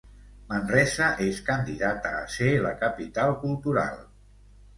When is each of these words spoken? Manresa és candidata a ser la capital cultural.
Manresa 0.51 1.09
és 1.25 1.41
candidata 1.49 2.15
a 2.23 2.25
ser 2.37 2.49
la 2.65 2.73
capital 2.81 3.37
cultural. 3.45 4.03